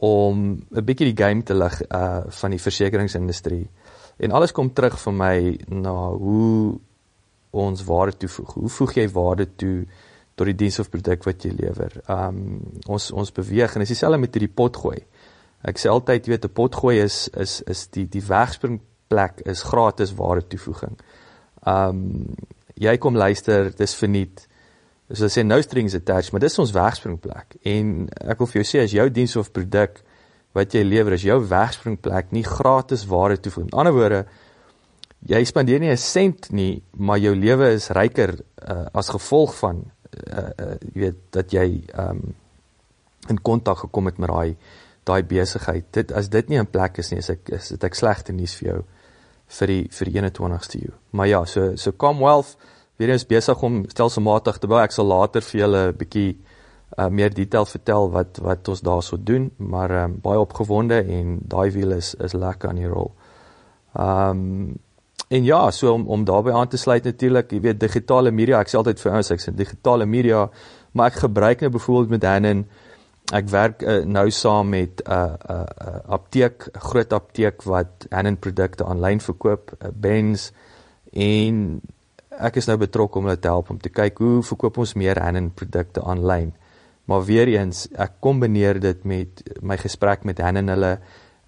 om 0.04 0.60
'n 0.72 0.84
bietjie 0.84 1.14
die 1.14 1.24
game 1.24 1.44
te 1.44 1.56
lig 1.56 1.82
uh 1.88 2.24
van 2.28 2.52
die 2.52 2.60
versekeringsindustrie. 2.60 3.68
En 4.18 4.32
alles 4.32 4.52
kom 4.52 4.74
terug 4.74 5.00
vir 5.00 5.14
my 5.14 5.60
na 5.68 6.10
hoe 6.10 6.80
ons 7.52 7.84
waarde 7.84 8.18
toevoeg. 8.18 8.54
Hoe 8.54 8.70
voeg 8.70 8.94
jy 8.94 9.08
waarde 9.10 9.48
toe 9.56 9.86
tot 10.36 10.46
die 10.46 10.56
diens 10.56 10.80
of 10.80 10.90
produk 10.90 11.24
wat 11.24 11.44
jy 11.44 11.52
lewer? 11.56 12.02
Um 12.10 12.60
ons 12.88 13.12
ons 13.12 13.32
beweeg 13.32 13.74
en 13.74 13.80
dis 13.80 13.94
dieselfde 13.96 14.20
met 14.20 14.34
hierdie 14.34 14.56
potgooi. 14.56 15.00
Ek 15.64 15.80
sê 15.80 15.88
altyd, 15.90 16.26
jy 16.26 16.32
weet, 16.32 16.46
'n 16.46 16.54
potgooi 16.54 16.98
is 17.00 17.30
is 17.30 17.62
is 17.62 17.88
die 17.88 18.06
die 18.06 18.26
wegspringplek 18.28 19.42
is 19.46 19.64
gratis 19.64 20.16
waarde 20.16 20.48
toevoeging. 20.48 20.98
Um 21.66 22.36
jy 22.76 22.98
kom 22.98 23.16
luister, 23.16 23.72
dis 23.72 23.96
verniet 23.96 24.48
So 25.14 25.28
as 25.28 25.36
jy 25.36 25.44
sê 25.44 25.46
no 25.46 25.60
strings 25.62 25.94
attached, 25.94 26.34
maar 26.34 26.42
dis 26.42 26.60
ons 26.60 26.74
wegspringplek. 26.74 27.60
En 27.70 28.08
ek 28.34 28.40
wil 28.42 28.50
vir 28.50 28.62
jou 28.62 28.66
sê 28.66 28.82
as 28.82 28.96
jou 28.96 29.06
diens 29.14 29.36
of 29.38 29.52
produk 29.54 30.00
wat 30.58 30.74
jy 30.74 30.84
lewer 30.86 31.14
is 31.14 31.26
jou 31.26 31.38
wegspringplek 31.50 32.32
nie 32.34 32.46
gratis 32.46 33.06
waarde 33.10 33.40
toevoeg. 33.42 33.68
Met 33.70 33.78
ander 33.82 33.94
woorde, 33.94 34.24
jy 35.30 35.44
spandeer 35.46 35.80
nie 35.80 35.92
'n 35.92 35.98
sent 35.98 36.52
nie, 36.52 36.84
maar 36.98 37.20
jou 37.20 37.36
lewe 37.36 37.74
is 37.74 37.90
ryker 37.90 38.40
uh, 38.68 38.86
as 38.94 39.10
gevolg 39.10 39.56
van 39.56 39.84
uh, 39.84 40.50
uh, 40.58 40.76
jy 40.94 41.02
weet 41.02 41.20
dat 41.32 41.54
jy 41.54 41.84
um, 41.98 42.34
in 43.30 43.42
kontak 43.42 43.78
gekom 43.86 44.06
het 44.06 44.18
met 44.18 44.30
daai 44.30 44.56
daai 45.04 45.24
besigheid. 45.24 45.86
Dit 45.92 46.12
as 46.12 46.30
dit 46.30 46.50
nie 46.50 46.58
in 46.58 46.70
plek 46.70 46.98
is 46.98 47.12
nie, 47.12 47.20
is 47.20 47.30
ek 47.30 47.50
is 47.50 47.70
dit 47.70 47.84
ek 47.84 47.96
slegte 47.96 48.34
nuus 48.34 48.56
vir 48.56 48.70
jou 48.70 48.84
vir 49.60 49.68
die 49.68 49.88
vir 49.92 50.10
die 50.10 50.22
21ste 50.22 50.80
eeu. 50.80 50.94
Maar 51.12 51.28
ja, 51.28 51.46
so 51.46 51.76
so 51.76 51.92
Commonwealth 51.92 52.56
weer 52.98 53.10
eens 53.10 53.26
besig 53.26 53.62
om 53.64 53.84
stelselmatig 53.90 54.58
te 54.58 54.68
bou. 54.68 54.80
Ek 54.82 54.92
sal 54.92 55.06
later 55.10 55.42
vir 55.42 55.60
julle 55.60 55.82
'n 55.88 55.98
bietjie 55.98 56.38
uh, 56.98 57.08
meer 57.10 57.34
detail 57.34 57.66
vertel 57.66 58.10
wat 58.12 58.40
wat 58.42 58.68
ons 58.68 58.82
daarso 58.82 59.18
doen, 59.18 59.52
maar 59.58 59.92
um, 60.04 60.18
baie 60.22 60.40
opgewonde 60.40 61.02
en 61.04 61.40
daai 61.42 61.72
wiel 61.72 61.92
is 61.98 62.14
is 62.16 62.34
lekker 62.34 62.70
aan 62.70 62.82
die 62.82 62.90
rol. 62.90 63.14
Ehm 63.94 64.30
um, 64.30 64.80
en 65.34 65.44
ja, 65.44 65.72
so 65.72 65.94
om 65.94 66.08
om 66.08 66.24
daarbey 66.26 66.54
aan 66.54 66.68
te 66.68 66.78
sluit 66.78 67.04
natuurlik, 67.04 67.52
jy 67.52 67.60
weet 67.62 67.80
digitale 67.80 68.32
media, 68.32 68.60
ek 68.60 68.70
sê 68.70 68.78
altyd 68.78 69.00
vir 69.02 69.12
ouens 69.12 69.32
ek 69.32 69.42
sê 69.42 69.54
digitale 69.56 70.06
media, 70.06 70.50
maar 70.94 71.10
ek 71.10 71.24
gebruik 71.26 71.62
nou 71.62 71.70
byvoorbeeld 71.74 72.10
met 72.10 72.28
Hanen 72.30 72.66
ek 73.34 73.48
werk 73.50 73.82
uh, 73.82 74.04
nou 74.06 74.30
saam 74.30 74.70
met 74.70 75.02
'n 75.02 75.12
uh, 75.12 75.24
'n 75.24 75.52
uh, 75.52 75.66
uh, 75.88 76.00
apteek, 76.18 76.68
groot 76.74 77.14
apteek 77.14 77.64
wat 77.64 78.06
Hanen 78.10 78.38
produkte 78.38 78.86
aanlyn 78.86 79.20
verkoop, 79.20 79.72
uh, 79.72 79.90
Benz 79.94 80.52
en 81.14 81.82
ek 82.40 82.58
is 82.58 82.68
nou 82.68 82.78
betrokke 82.78 83.20
om 83.20 83.26
hulle 83.26 83.40
te 83.40 83.48
help 83.48 83.70
om 83.70 83.80
te 83.80 83.90
kyk 83.90 84.18
hoe 84.18 84.44
verkoop 84.44 84.78
ons 84.78 84.96
meer 84.96 85.20
Hanen 85.22 85.52
produkte 85.52 86.02
aanlyn. 86.02 86.54
Maar 87.06 87.26
weer 87.28 87.48
eens, 87.48 87.88
ek 88.00 88.20
kombineer 88.24 88.80
dit 88.80 89.04
met 89.04 89.42
my 89.62 89.78
gesprek 89.78 90.24
met 90.24 90.40
Hanen 90.40 90.68
hulle. 90.68 90.98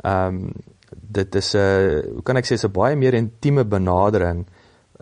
Ehm 0.03 0.41
um, 0.45 0.53
dit 0.95 1.35
is 1.35 1.55
'n 1.55 2.03
hoe 2.13 2.23
kan 2.23 2.37
ek 2.37 2.45
sê 2.45 2.55
'n 2.55 2.71
baie 2.71 2.95
meer 2.95 3.13
intieme 3.13 3.63
benadering. 3.63 4.45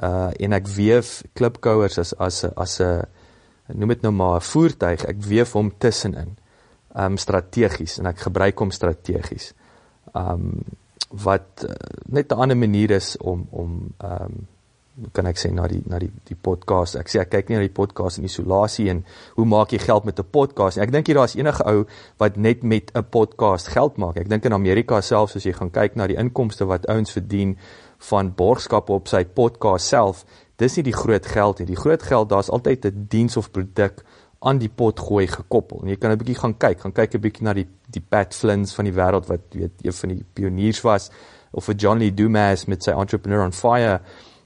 Uh 0.01 0.31
en 0.39 0.53
ek 0.53 0.67
weef 0.67 1.23
klipkouers 1.33 1.97
as 1.97 2.13
as 2.13 2.43
as 2.43 2.79
'n 2.81 3.05
noem 3.73 3.89
dit 3.89 4.01
nou 4.01 4.11
maar 4.11 4.35
'n 4.37 4.41
voertuig. 4.41 5.05
Ek 5.05 5.21
weef 5.21 5.53
hom 5.53 5.71
tussenin 5.77 6.37
um 6.95 7.17
strategies 7.17 7.99
en 7.99 8.05
ek 8.05 8.19
gebruik 8.19 8.59
hom 8.59 8.71
strategies. 8.71 9.53
Um 10.13 10.63
wat 11.09 11.65
uh, 11.65 11.73
net 12.05 12.31
'n 12.31 12.39
ander 12.39 12.57
manier 12.57 12.91
is 12.91 13.17
om 13.17 13.47
om 13.51 13.93
um 13.99 14.33
hoe 14.33 14.52
kan 15.11 15.25
ek 15.25 15.39
sê 15.41 15.49
na 15.53 15.65
die 15.69 15.81
na 15.89 15.97
die 16.01 16.11
die 16.29 16.37
podcast. 16.37 16.95
Ek 16.99 17.09
sê 17.09 17.21
ek 17.23 17.31
kyk 17.33 17.49
nie 17.49 17.57
na 17.57 17.65
die 17.65 17.73
podcast 17.73 18.19
in 18.21 18.27
isolasie 18.27 18.89
en 18.91 19.01
hoe 19.37 19.45
maak 19.49 19.73
jy 19.73 19.79
geld 19.81 20.05
met 20.05 20.19
'n 20.19 20.29
podcast 20.29 20.77
nie. 20.77 20.83
Ek 20.83 20.91
dink 20.91 21.07
hier 21.07 21.17
daar's 21.17 21.35
enige 21.35 21.65
ou 21.65 21.85
wat 22.19 22.37
net 22.37 22.63
met 22.63 22.91
'n 22.93 23.03
podcast 23.03 23.67
geld 23.67 23.97
maak. 23.97 24.17
Ek 24.17 24.29
dink 24.29 24.45
in 24.45 24.53
Amerika 24.53 25.01
selfs 25.01 25.35
as 25.35 25.43
jy 25.43 25.53
gaan 25.53 25.71
kyk 25.71 25.95
na 25.95 26.07
die 26.07 26.17
inkomste 26.17 26.65
wat 26.65 26.85
ouens 26.87 27.11
verdien 27.11 27.57
van 27.97 28.33
borgskappe 28.35 28.93
op 28.93 29.07
sy 29.07 29.23
podcast 29.25 29.87
self, 29.87 30.25
dis 30.57 30.75
nie 30.75 30.83
die 30.83 30.93
groot 30.93 31.25
geld 31.25 31.59
nie. 31.59 31.65
Die 31.65 31.75
groot 31.75 32.03
geld 32.03 32.29
daar's 32.29 32.49
altyd 32.49 32.85
'n 32.85 33.05
diens 33.09 33.37
of 33.37 33.51
produk 33.51 34.03
aan 34.41 34.57
die 34.59 34.69
pot 34.69 34.99
gooi 34.99 35.27
gekoppel. 35.27 35.81
En 35.81 35.89
jy 35.89 35.95
kan 35.95 36.11
'n 36.11 36.17
bietjie 36.17 36.39
gaan 36.39 36.57
kyk, 36.57 36.79
gaan 36.81 36.93
kyk 36.93 37.15
'n 37.15 37.21
bietjie 37.21 37.43
na 37.43 37.53
die 37.53 37.67
die 37.89 38.01
Pat 38.01 38.35
Flynns 38.35 38.73
van 38.73 38.85
die 38.85 38.93
wêreld 38.93 39.27
wat 39.27 39.41
weet 39.51 39.71
een 39.81 39.93
van 39.93 40.09
die 40.09 40.25
pioniers 40.33 40.81
was 40.81 41.11
of 41.51 41.65
vir 41.65 41.75
John 41.75 41.97
Lee 41.97 42.13
Dumas 42.13 42.65
met 42.65 42.83
sy 42.83 42.91
Entrepreneur 42.91 43.43
on 43.45 43.51
Fire 43.51 44.01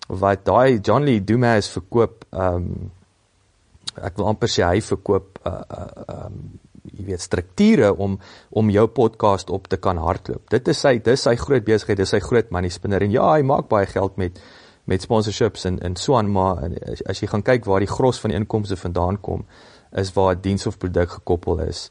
wat 0.08 0.46
daai 0.46 0.80
John 0.80 1.04
Lee 1.04 1.24
Dumas 1.24 1.70
verkoop 1.70 2.26
ehm 2.32 2.56
um, 2.56 2.92
ek 3.98 4.18
wil 4.20 4.28
amper 4.30 4.50
sê 4.52 4.62
hy 4.62 4.82
verkoop 4.86 5.40
uh 5.50 5.62
uh 5.74 6.16
um 6.16 6.38
jy 6.88 7.06
weet 7.10 7.22
strukture 7.22 7.90
om 7.94 8.20
om 8.50 8.70
jou 8.72 8.86
podcast 8.88 9.50
op 9.50 9.68
te 9.68 9.78
kan 9.78 9.98
hardloop. 9.98 10.46
Dit 10.50 10.68
is 10.68 10.80
sy 10.80 10.98
dis 11.04 11.26
sy 11.28 11.36
groot 11.36 11.66
besigheid, 11.66 11.98
dis 11.98 12.14
sy 12.16 12.20
groot 12.24 12.52
money 12.52 12.70
spinner 12.70 13.04
en 13.04 13.12
ja, 13.12 13.26
hy 13.34 13.44
maak 13.44 13.68
baie 13.70 13.90
geld 13.90 14.18
met 14.18 14.40
met 14.88 15.04
sponsorships 15.04 15.66
en 15.66 15.80
en 15.84 15.96
so 16.00 16.16
aan 16.16 16.32
maar 16.32 16.64
as, 16.88 17.02
as 17.10 17.22
jy 17.22 17.28
gaan 17.28 17.44
kyk 17.44 17.66
waar 17.66 17.84
die 17.84 17.92
gros 17.92 18.22
van 18.24 18.32
die 18.32 18.40
inkomste 18.40 18.78
vandaan 18.80 19.18
kom 19.22 19.44
is 19.92 20.14
waar 20.16 20.36
'n 20.36 20.42
diens 20.42 20.68
of 20.68 20.78
produk 20.78 21.10
gekoppel 21.10 21.60
is 21.68 21.90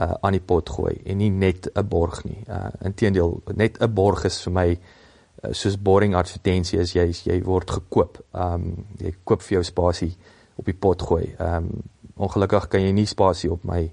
uh 0.00 0.12
aan 0.20 0.32
die 0.32 0.44
pot 0.44 0.68
gooi 0.68 1.00
en 1.06 1.18
nie 1.18 1.30
net 1.30 1.70
'n 1.74 1.88
borg 1.88 2.24
nie. 2.24 2.44
Uh 2.48 2.70
inteendeel 2.84 3.40
net 3.54 3.80
'n 3.80 3.94
borg 3.94 4.24
is 4.24 4.42
vir 4.42 4.52
my 4.52 4.68
Eh, 4.68 5.03
soos 5.52 5.76
boring 5.76 6.14
advertensie 6.14 6.78
is 6.80 6.94
jy 6.94 7.10
jy 7.24 7.40
word 7.44 7.70
gekoop. 7.70 8.20
Ehm 8.34 8.54
um, 8.54 8.86
jy 9.00 9.14
koop 9.24 9.42
vir 9.42 9.58
jou 9.58 9.64
spasie 9.64 10.12
op 10.56 10.64
die 10.64 10.76
pot 10.86 11.02
gooi. 11.02 11.34
Ehm 11.38 11.70
um, 11.70 11.82
ongelukkig 12.16 12.68
kan 12.70 12.82
jy 12.82 12.92
nie 12.94 13.06
spasie 13.10 13.50
op 13.50 13.64
my 13.64 13.88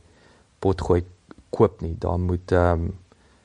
pot 0.62 0.82
gooi 0.82 1.02
koop 1.50 1.82
nie. 1.82 1.96
Daar 2.00 2.20
moet 2.20 2.52
ehm 2.52 2.86
um, 2.86 2.92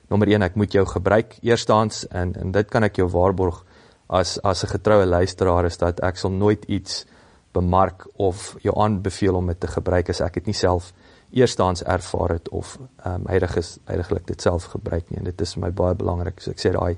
nommer 0.09 0.29
1 0.29 0.43
ek 0.43 0.55
moet 0.55 0.73
jou 0.73 0.85
gebruik 0.87 1.39
eerstens 1.43 2.07
en 2.11 2.35
en 2.35 2.53
dit 2.53 2.71
kan 2.71 2.85
ek 2.87 3.01
jou 3.01 3.09
waarborg 3.11 3.65
as 4.07 4.39
as 4.39 4.63
'n 4.65 4.73
getroue 4.77 5.07
luisteraar 5.07 5.65
is 5.67 5.79
dat 5.79 6.01
ek 6.01 6.17
sal 6.17 6.31
nooit 6.31 6.65
iets 6.65 7.05
bemark 7.53 8.07
of 8.17 8.57
jou 8.63 8.75
aanbeveel 8.79 9.35
om 9.35 9.47
dit 9.47 9.61
te 9.61 9.67
gebruik 9.67 10.09
as 10.09 10.21
ek 10.21 10.35
dit 10.35 10.47
nie 10.47 10.55
self 10.55 10.93
eerstens 11.33 11.83
ervaar 11.83 12.29
het 12.29 12.49
of 12.49 12.79
ehm 12.79 13.15
um, 13.15 13.27
heilig 13.27 13.57
is 13.57 13.79
heiliglik 13.85 14.27
dit 14.27 14.43
self 14.43 14.65
gebruik 14.65 15.11
nie 15.11 15.19
en 15.19 15.25
dit 15.25 15.41
is 15.41 15.55
vir 15.55 15.63
my 15.63 15.71
baie 15.71 15.95
belangrik. 15.95 16.41
So 16.41 16.51
ek 16.51 16.61
sê 16.61 16.73
daai 16.73 16.97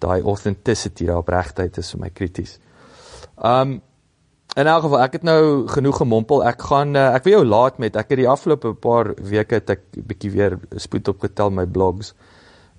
daai 0.00 0.20
authenticity, 0.22 1.06
daai 1.06 1.20
opregtheid 1.20 1.78
is 1.78 1.92
vir 1.94 2.00
my 2.00 2.10
krities. 2.10 2.58
Um 3.36 3.80
in 4.58 4.66
elk 4.66 4.82
geval, 4.82 4.98
ek 5.04 5.12
het 5.12 5.22
nou 5.22 5.42
genoeg 5.70 6.00
gemompel. 6.02 6.40
Ek 6.42 6.62
gaan 6.66 6.96
uh, 6.98 7.12
ek 7.14 7.28
wil 7.28 7.36
jou 7.36 7.44
laat 7.46 7.78
met 7.78 7.94
ek 7.96 8.08
het 8.10 8.18
die 8.18 8.28
afgelope 8.28 8.74
paar 8.74 9.12
weke 9.14 9.60
het 9.60 9.70
ek 9.76 9.84
bietjie 9.94 10.32
weer 10.34 10.58
spoed 10.74 11.08
opgetel 11.12 11.54
my 11.54 11.68
blogs 11.70 12.14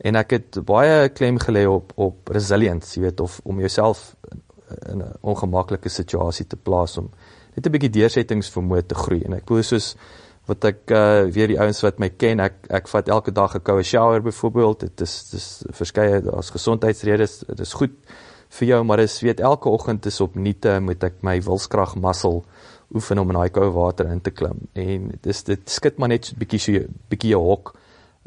en 0.02 0.18
ek 0.18 0.34
het 0.36 0.60
baie 0.66 1.10
klem 1.14 1.38
gelê 1.40 1.64
op 1.70 1.94
op 1.96 2.32
resilience, 2.34 2.96
jy 2.98 3.06
weet 3.06 3.22
of 3.24 3.40
om 3.46 3.60
jouself 3.62 4.16
in 4.90 5.02
'n 5.02 5.14
ongemaklike 5.22 5.90
situasie 5.90 6.48
te 6.48 6.58
plaas 6.58 6.98
om 6.98 7.10
net 7.56 7.66
'n 7.66 7.72
bietjie 7.72 7.96
deursettingsvermoë 8.00 8.88
te 8.88 8.96
groei 8.96 9.24
en 9.26 9.34
ek 9.34 9.46
glo 9.46 9.62
soos 9.62 9.96
wat 10.52 10.68
ek 10.68 10.92
uh, 10.92 11.24
weer 11.32 11.52
die 11.52 11.60
ouens 11.60 11.80
wat 11.86 12.02
my 12.04 12.10
ken, 12.10 12.42
ek 12.44 12.68
ek 12.80 12.90
vat 12.92 13.10
elke 13.16 13.32
dag 13.32 13.56
'n 13.56 13.64
koue 13.64 13.84
shower 13.84 14.22
byvoorbeeld. 14.22 14.80
Dit 14.88 15.02
is 15.02 15.14
dis 15.32 15.48
verskeie 15.80 16.22
as 16.36 16.52
gesondheidsredes. 16.52 17.44
Dit 17.48 17.60
is 17.60 17.74
goed 17.74 17.96
vir 18.60 18.68
jou, 18.68 18.84
maar 18.84 18.98
dis 18.98 19.22
weet 19.24 19.40
elke 19.40 19.70
oggend 19.70 20.06
is 20.06 20.20
op 20.22 20.36
nuute 20.36 20.80
moet 20.80 21.04
ek 21.04 21.22
my 21.24 21.40
wilskrag 21.42 21.96
muscle 21.96 22.44
oefen 22.94 23.20
om 23.20 23.30
in 23.32 23.38
daai 23.40 23.50
koue 23.50 23.72
water 23.72 24.10
in 24.12 24.22
te 24.22 24.32
klim. 24.32 24.68
En 24.76 25.12
dis 25.22 25.44
dit 25.44 25.70
skit 25.70 25.98
maar 25.98 26.10
net 26.10 26.26
so 26.26 26.36
'n 26.36 26.40
bietjie 26.40 26.60
so 26.60 26.72
'n 26.72 27.00
bietjie 27.10 27.36
hok. 27.36 27.76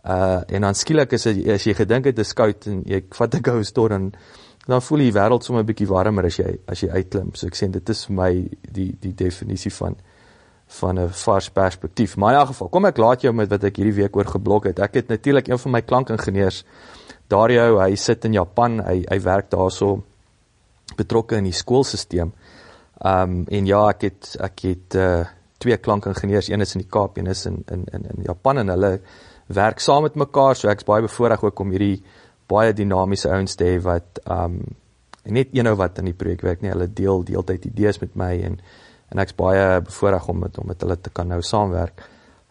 Uh 0.05 0.41
en 0.49 0.61
dan 0.61 0.75
skielik 0.75 1.13
is 1.13 1.23
dit 1.23 1.49
as 1.49 1.65
jy 1.65 1.75
gedink 1.75 2.05
het 2.05 2.17
dit 2.17 2.27
is 2.27 2.33
koud 2.33 2.67
en 2.67 2.83
jy 2.87 3.05
vat 3.11 3.35
'n 3.35 3.43
koue 3.43 3.65
stort 3.65 3.91
dan 3.91 4.13
dan 4.67 4.81
voel 4.83 4.99
die 4.99 5.13
wêreld 5.13 5.45
sommer 5.45 5.63
'n 5.63 5.67
bietjie 5.67 5.89
warmer 5.89 6.25
as 6.25 6.37
jy 6.37 6.59
as 6.67 6.81
jy 6.81 6.89
uitklim. 6.89 7.35
So 7.35 7.47
ek 7.47 7.57
sê 7.57 7.71
dit 7.71 7.89
is 7.89 8.07
vir 8.07 8.17
my 8.17 8.49
die 8.73 8.97
die 9.01 9.15
definisie 9.15 9.73
van 9.73 9.97
van 10.67 10.99
'n 10.99 11.09
vars 11.09 11.51
perspektief. 11.51 12.17
Maar 12.17 12.33
in 12.33 12.39
elk 12.39 12.47
geval, 12.47 12.69
kom 12.69 12.85
ek 12.85 12.97
laat 12.97 13.21
jou 13.21 13.35
met 13.35 13.49
wat 13.49 13.65
ek 13.65 13.77
hierdie 13.77 14.03
week 14.03 14.17
oor 14.17 14.27
geblok 14.27 14.65
het. 14.65 14.79
Ek 14.79 14.95
het 14.95 15.09
natuurlik 15.09 15.49
een 15.49 15.59
van 15.59 15.71
my 15.71 15.83
klankingenieurs 15.83 16.65
Dario, 17.29 17.79
hy 17.81 17.95
sit 17.95 18.25
in 18.25 18.33
Japan. 18.33 18.81
Hy 18.85 19.05
hy 19.09 19.21
werk 19.21 19.51
daarso 19.51 20.03
betrokke 20.97 21.37
in 21.37 21.45
die 21.45 21.57
skoolstelsel. 21.57 22.33
Um 23.05 23.45
en 23.49 23.67
ja, 23.67 23.89
ek 23.89 24.03
het 24.03 24.37
ek 24.41 24.61
het 24.69 24.95
uh 24.95 25.25
twee 25.59 25.77
klankingenieurs, 25.77 26.49
een 26.49 26.61
is 26.61 26.75
in 26.75 26.83
die 26.83 26.91
Kaap, 26.91 27.17
een 27.17 27.27
is 27.27 27.47
in 27.47 27.63
in 27.73 27.87
in 27.93 28.05
in 28.05 28.25
Japan 28.27 28.59
en 28.59 28.69
hulle 28.69 29.01
werk 29.47 29.81
saam 29.81 30.03
met 30.03 30.15
mekaar. 30.15 30.57
So 30.57 30.69
ek's 30.69 30.85
baie 30.85 31.03
bevoorreg 31.03 31.43
ook 31.43 31.61
om 31.61 31.71
hierdie 31.71 32.03
baie 32.47 32.73
dinamiese 32.73 33.31
ouens 33.31 33.55
te 33.55 33.65
hê 33.65 33.79
wat 33.83 34.21
um 34.29 34.61
net 35.25 35.55
eenou 35.57 35.75
wat 35.81 35.99
in 35.99 36.11
die 36.11 36.17
projek 36.17 36.43
werk 36.43 36.61
nie. 36.61 36.71
Hulle 36.71 36.91
deel 36.93 37.25
deeltyd 37.25 37.65
idees 37.65 38.01
met 38.01 38.15
my 38.15 38.35
en 38.45 38.61
en 39.15 39.23
ek's 39.23 39.37
baie 39.39 39.81
bevoorreg 39.87 40.29
om 40.29 40.39
met 40.45 40.59
om 40.59 40.67
met 40.67 40.81
hulle 40.85 40.99
te 41.01 41.11
kan 41.11 41.31
nou 41.31 41.43
saamwerk. 41.43 42.07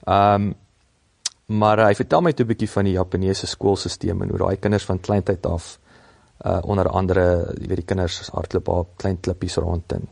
Ehm 0.08 0.50
um, 0.50 0.53
maar 1.53 1.79
uh, 1.79 1.86
hy 1.89 1.96
vertel 2.00 2.22
my 2.24 2.32
toe 2.34 2.46
'n 2.46 2.50
bietjie 2.50 2.70
van 2.72 2.86
die 2.88 2.93
Japaneese 2.96 3.48
skoolstelsel 3.48 4.22
en 4.24 4.29
hoe 4.29 4.38
daai 4.39 4.58
kinders 4.58 4.86
van 4.86 5.00
kleintyd 5.00 5.46
af 5.46 5.79
uh 6.46 6.60
onder 6.63 6.88
andere, 6.89 7.53
jy 7.60 7.67
weet 7.67 7.82
die 7.84 7.86
kinders 7.91 8.29
hardloop 8.34 8.67
op 8.67 8.98
klein 8.98 9.20
klippies 9.20 9.58
rond 9.58 9.91
en 9.91 10.08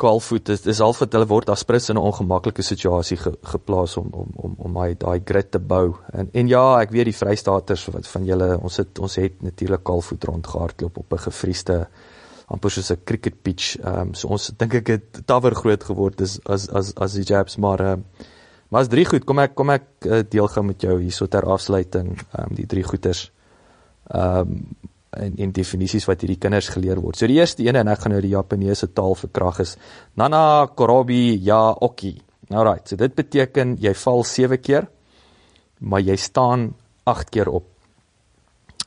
golfvoet 0.00 0.48
is 0.54 0.62
dis 0.64 0.80
al 0.80 0.94
wat 0.98 1.14
hulle 1.16 1.28
word 1.30 1.50
as 1.52 1.64
prins 1.68 1.88
in 1.92 1.98
'n 1.98 2.06
ongemaklike 2.10 2.62
situasie 2.62 3.16
ge, 3.16 3.32
geplaas 3.54 3.96
om 3.96 4.08
om 4.12 4.28
om 4.36 4.54
om 4.58 4.74
daai 4.74 4.94
daai 4.94 5.20
grit 5.24 5.50
te 5.50 5.58
bou. 5.58 5.94
En 6.12 6.30
en 6.32 6.48
ja, 6.48 6.80
ek 6.80 6.90
weet 6.90 7.10
die 7.10 7.18
Vrystaaters 7.22 7.86
wat 7.94 8.06
van 8.06 8.24
julle 8.24 8.58
ons 8.60 8.76
het 8.76 8.98
ons 8.98 9.16
het 9.16 9.42
natuurlik 9.42 9.84
golfvoet 9.84 10.24
rond 10.24 10.46
gehardloop 10.46 10.98
op 10.98 11.12
'n 11.12 11.24
gefriesde 11.28 11.86
amper 12.50 12.72
soos 12.74 12.90
'n 12.92 13.04
cricket 13.04 13.42
pitch. 13.42 13.78
Ehm 13.78 14.10
um, 14.10 14.14
so 14.14 14.28
ons 14.28 14.50
dink 14.58 14.74
ek 14.74 14.88
het 14.88 15.22
tawer 15.26 15.54
groot 15.54 15.82
geword 15.84 16.20
is 16.20 16.38
as 16.44 16.68
as 16.68 16.92
as 16.96 17.14
die 17.14 17.24
Japs 17.24 17.56
maar 17.56 17.80
ehm 17.80 18.00
uh, 18.00 18.26
maar 18.70 18.80
as 18.82 18.88
drie 18.88 19.04
goed 19.04 19.24
kom 19.24 19.38
ek 19.38 19.54
kom 19.54 19.70
ek 19.70 19.86
uh, 20.06 20.22
deel 20.22 20.48
gaan 20.48 20.66
met 20.66 20.82
jou 20.82 21.00
hierso 21.00 21.26
ter 21.26 21.44
afsluiting 21.44 22.16
ehm 22.18 22.50
um, 22.50 22.54
die 22.54 22.66
drie 22.66 22.84
goeters. 22.84 23.30
Ehm 24.14 24.40
um, 24.40 24.66
en 25.10 25.36
in 25.42 25.50
definisies 25.50 26.06
wat 26.06 26.20
hierdie 26.22 26.38
kinders 26.38 26.68
geleer 26.70 27.00
word. 27.02 27.16
So 27.18 27.26
die 27.26 27.40
eerste 27.40 27.64
een 27.66 27.76
en 27.76 27.88
ek 27.90 28.04
gaan 28.04 28.12
nou 28.14 28.20
die 28.22 28.30
Japaneese 28.30 28.92
taal 28.94 29.16
verkrag 29.18 29.58
is 29.64 29.76
Nana 30.14 30.66
Korobi 30.66 31.34
ya 31.42 31.72
Oki. 31.72 32.14
Alright, 32.50 32.88
so 32.88 32.96
dit 32.96 33.14
beteken 33.14 33.76
jy 33.78 33.94
val 33.94 34.24
7 34.24 34.58
keer 34.62 34.86
maar 35.80 36.02
jy 36.04 36.16
staan 36.16 36.74
8 37.08 37.30
keer 37.30 37.48
op 37.48 37.66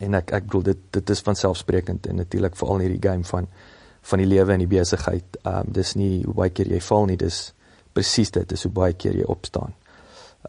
en 0.04 0.20
ek 0.20 0.34
ek 0.38 0.50
bedoel 0.50 0.66
dit 0.72 0.82
dit 0.98 1.14
is 1.16 1.24
van 1.26 1.38
selfsprekend 1.40 2.08
en 2.10 2.22
natuurlik 2.22 2.58
veral 2.60 2.82
in 2.82 2.88
hierdie 2.88 3.10
game 3.10 3.28
van 3.30 3.48
van 4.04 4.20
die 4.20 4.28
lewe 4.28 4.54
en 4.54 4.64
die 4.64 4.72
besigheid. 4.72 5.38
Ehm 5.44 5.68
um, 5.68 5.74
dis 5.80 5.94
nie 5.96 6.24
hoe 6.26 6.36
baie 6.36 6.52
keer 6.52 6.72
jy 6.72 6.82
val 6.84 7.06
nie, 7.08 7.18
dis 7.18 7.54
presies 7.96 8.34
dit, 8.36 8.48
dis 8.50 8.66
hoe 8.68 8.72
baie 8.74 8.96
keer 9.00 9.16
jy 9.16 9.28
opstaan. 9.32 9.76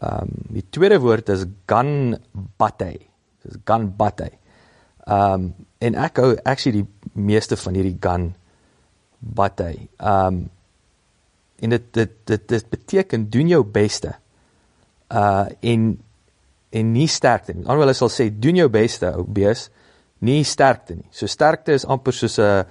Ehm 0.01 0.31
um, 0.31 0.33
die 0.57 0.65
tweede 0.69 0.99
woord 0.99 1.29
is 1.29 1.45
ganbatte. 1.71 2.91
Dis 3.45 3.61
ganbatte. 3.65 4.31
Ehm 5.05 5.45
um, 5.45 5.53
en 5.85 5.95
ek 6.01 6.19
hou 6.23 6.33
actually 6.43 6.81
die 6.81 7.21
meeste 7.29 7.55
van 7.61 7.77
hierdie 7.77 7.97
gun 8.01 8.33
batte. 9.19 9.71
Ehm 9.97 10.41
um, 10.41 10.43
en 11.63 11.71
dit 11.71 11.93
dit 11.93 12.15
dit 12.27 12.47
dit 12.47 12.69
beteken 12.69 13.29
doen 13.29 13.47
jou 13.47 13.63
beste. 13.63 14.15
Uh 15.07 15.45
en 15.61 15.93
en 16.75 16.91
nie 16.91 17.07
sterkte 17.07 17.55
nie. 17.55 17.63
Anders 17.65 17.85
hulle 17.85 17.97
sal 17.97 18.11
sê 18.13 18.29
doen 18.29 18.59
jou 18.59 18.67
beste 18.71 19.11
ou 19.15 19.23
bees, 19.37 19.69
nie 20.25 20.43
sterkte 20.47 20.97
nie. 20.97 21.07
So 21.15 21.29
sterkte 21.31 21.75
is 21.75 21.85
amper 21.85 22.13
soos 22.13 22.39
'n 22.39 22.65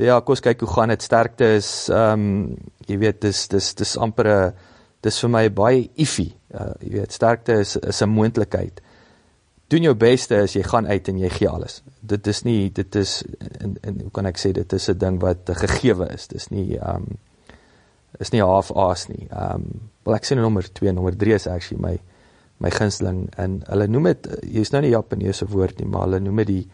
ja, 0.00 0.20
kom 0.20 0.32
ons 0.32 0.40
kyk 0.40 0.60
hoe 0.64 0.72
gaan 0.74 0.88
dit. 0.88 1.02
Sterkte 1.02 1.44
is 1.56 1.88
ehm 1.88 2.12
um, 2.12 2.56
jy 2.88 2.98
weet 2.98 3.20
dis 3.20 3.48
dis 3.48 3.74
dis 3.74 3.96
amper 3.96 4.28
'n 4.28 4.52
dis 5.02 5.20
vir 5.20 5.30
my 5.30 5.48
baie 5.48 5.90
iffy. 5.96 6.30
Uh 6.54 6.72
jy 6.80 6.92
weet 6.98 7.12
sterkte 7.12 7.60
is 7.60 7.76
is 7.76 8.02
'n 8.02 8.08
moontlikheid. 8.08 8.80
Doen 9.68 9.82
jou 9.82 9.94
beste 9.94 10.36
as 10.36 10.54
jy 10.54 10.62
gaan 10.62 10.86
uit 10.86 11.08
en 11.08 11.18
jy 11.18 11.28
gee 11.28 11.48
alles. 11.48 11.82
Dit 12.00 12.26
is 12.26 12.42
nie 12.44 12.70
dit 12.70 12.94
is 12.96 13.22
en, 13.60 13.76
en 13.82 14.00
hoe 14.00 14.10
kan 14.10 14.26
ek 14.26 14.38
sê 14.38 14.52
dit 14.52 14.72
is 14.72 14.88
'n 14.88 14.98
ding 14.98 15.20
wat 15.20 15.50
gegeewe 15.50 16.08
is. 16.14 16.28
Dis 16.28 16.48
nie 16.48 16.78
ehm 16.78 16.96
um, 16.96 17.18
is 18.18 18.32
nie 18.32 18.42
half 18.42 18.72
aas 18.72 19.08
nie. 19.08 19.28
Ehm 19.30 19.54
um, 19.54 19.90
wel 20.04 20.14
ek 20.14 20.24
sê 20.24 20.34
nou 20.34 20.42
nommer 20.42 20.72
2, 20.72 20.92
nommer 20.92 21.16
3 21.16 21.34
is 21.34 21.46
actually 21.46 21.82
my 21.82 21.98
my 22.60 22.70
gunsteling 22.70 23.26
en 23.40 23.60
hulle 23.68 23.88
noem 23.88 24.10
dit 24.12 24.28
jy's 24.58 24.72
nou 24.74 24.82
nie 24.84 24.92
Japaneese 24.92 25.48
woord 25.48 25.80
nie, 25.80 25.88
maar 25.88 26.08
hulle 26.08 26.20
noem 26.20 26.42
dit 26.44 26.52
die 26.54 26.64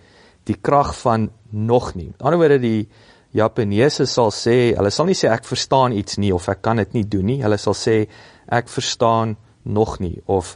die 0.46 0.58
krag 0.62 0.92
van 1.00 1.30
nog 1.50 1.94
nie. 1.98 2.12
Aan 2.12 2.14
die 2.18 2.26
ander 2.28 2.38
woorde 2.38 2.58
die 2.62 2.88
Japaneese 3.34 4.06
sal 4.06 4.30
sê, 4.30 4.76
hulle 4.76 4.92
sal 4.94 5.08
nie 5.08 5.16
sê 5.18 5.28
ek 5.32 5.44
verstaan 5.46 5.94
iets 5.96 6.20
nie 6.22 6.30
of 6.34 6.46
ek 6.48 6.62
kan 6.62 6.78
dit 6.78 6.94
nie 6.94 7.04
doen 7.10 7.26
nie. 7.26 7.40
Hulle 7.42 7.58
sal 7.58 7.74
sê 7.74 7.96
ek 8.46 8.70
verstaan 8.70 9.34
nog 9.66 9.98
nie 10.00 10.20
of 10.30 10.54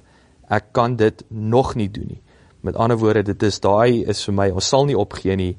ek 0.50 0.70
kan 0.76 0.94
dit 0.98 1.24
nog 1.30 1.74
nie 1.78 1.88
doen 1.90 2.14
nie. 2.14 2.20
Met 2.62 2.76
ander 2.76 2.98
woorde, 3.00 3.24
dit 3.32 3.42
is 3.48 3.60
daai 3.62 4.04
is 4.10 4.22
vir 4.26 4.36
my, 4.36 4.48
ons 4.54 4.70
sal 4.72 4.86
nie 4.86 4.98
opgee 4.98 5.36
nie. 5.36 5.54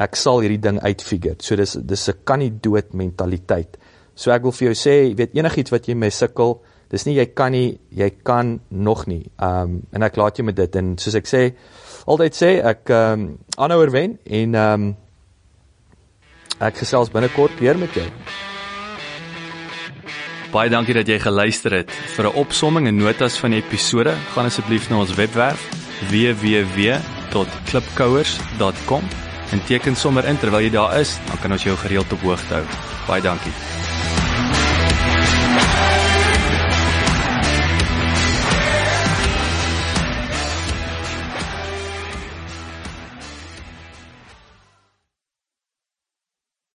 Ek 0.00 0.16
sal 0.18 0.42
hierdie 0.44 0.60
ding 0.62 0.80
uitfigure. 0.82 1.36
So 1.40 1.56
dis 1.56 1.76
dis 1.80 2.08
'n 2.08 2.24
kan 2.24 2.38
nie 2.38 2.50
dood 2.50 2.92
mentaliteit. 2.94 3.76
So 4.14 4.30
ek 4.30 4.42
wil 4.42 4.52
vir 4.52 4.68
jou 4.68 4.74
sê, 4.74 5.08
jy 5.08 5.16
weet 5.16 5.34
enigiets 5.34 5.72
wat 5.72 5.88
jy 5.88 5.94
mee 5.94 6.10
sukkel, 6.10 6.60
dis 6.90 7.06
nie 7.06 7.16
jy 7.16 7.26
kan 7.34 7.52
nie, 7.54 7.78
jy 7.94 8.10
kan 8.26 8.60
nog 8.70 9.06
nie. 9.06 9.30
Um 9.38 9.82
en 9.92 10.02
ek 10.02 10.16
laat 10.16 10.36
jou 10.38 10.46
met 10.46 10.56
dit 10.56 10.76
en 10.76 10.98
soos 10.98 11.14
ek 11.18 11.26
sê, 11.30 11.42
altyd 12.10 12.34
sê 12.36 12.50
ek 12.72 12.90
um 12.94 13.38
aanhouer 13.56 13.90
wen 13.94 14.18
en 14.26 14.54
um 14.64 14.96
ek 16.60 16.76
gesels 16.82 17.12
binnekort 17.12 17.60
weer 17.60 17.78
met 17.78 17.94
jou. 17.96 18.06
Baie 20.50 20.70
dankie 20.70 20.94
dat 20.98 21.06
jy 21.06 21.18
geluister 21.22 21.72
het. 21.72 21.90
Vir 22.16 22.26
'n 22.26 22.34
opsomming 22.34 22.86
en 22.88 22.96
notas 22.96 23.38
van 23.38 23.50
die 23.50 23.62
episode, 23.62 24.14
gaan 24.34 24.46
asseblief 24.46 24.90
na 24.90 24.98
ons 24.98 25.14
webwerf 25.14 25.70
www.klipkouers.com 26.10 29.02
en 29.52 29.64
teken 29.66 29.96
sommer 29.96 30.24
in 30.24 30.38
terwyl 30.38 30.60
jy 30.60 30.70
daar 30.70 31.00
is, 31.00 31.18
dan 31.26 31.38
kan 31.38 31.52
ons 31.52 31.62
jou 31.62 31.76
gereeld 31.76 32.12
op 32.12 32.20
hoogte 32.20 32.54
hou. 32.54 32.64
Baie 33.06 33.22
dankie. 33.22 33.79